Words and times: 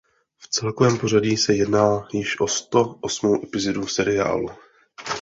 V 0.37 0.47
celkovém 0.47 0.97
pořadí 0.97 1.37
se 1.37 1.53
jedná 1.53 2.07
již 2.13 2.39
o 2.39 2.47
sto 2.47 2.95
osmou 3.01 3.43
epizodu 3.43 3.87
seriálu. 3.87 4.49